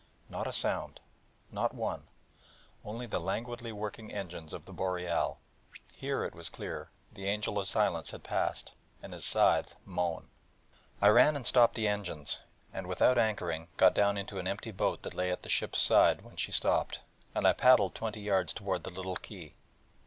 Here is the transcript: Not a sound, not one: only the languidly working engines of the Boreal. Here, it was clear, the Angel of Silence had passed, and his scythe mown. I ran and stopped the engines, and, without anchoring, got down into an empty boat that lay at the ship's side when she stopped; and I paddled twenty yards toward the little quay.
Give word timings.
Not 0.31 0.47
a 0.47 0.51
sound, 0.51 0.99
not 1.51 1.75
one: 1.75 2.07
only 2.83 3.05
the 3.05 3.19
languidly 3.19 3.71
working 3.71 4.11
engines 4.11 4.51
of 4.51 4.65
the 4.65 4.73
Boreal. 4.73 5.37
Here, 5.93 6.23
it 6.23 6.33
was 6.33 6.49
clear, 6.49 6.89
the 7.13 7.27
Angel 7.27 7.59
of 7.59 7.67
Silence 7.67 8.09
had 8.09 8.23
passed, 8.23 8.71
and 9.03 9.13
his 9.13 9.25
scythe 9.25 9.75
mown. 9.85 10.27
I 11.03 11.09
ran 11.09 11.35
and 11.35 11.45
stopped 11.45 11.75
the 11.75 11.87
engines, 11.87 12.39
and, 12.73 12.87
without 12.87 13.19
anchoring, 13.19 13.67
got 13.77 13.93
down 13.93 14.17
into 14.17 14.39
an 14.39 14.47
empty 14.47 14.71
boat 14.71 15.03
that 15.03 15.13
lay 15.13 15.31
at 15.31 15.43
the 15.43 15.49
ship's 15.49 15.77
side 15.79 16.21
when 16.23 16.35
she 16.35 16.51
stopped; 16.51 17.01
and 17.35 17.45
I 17.45 17.53
paddled 17.53 17.93
twenty 17.93 18.21
yards 18.21 18.53
toward 18.53 18.83
the 18.83 18.89
little 18.89 19.17
quay. 19.17 19.53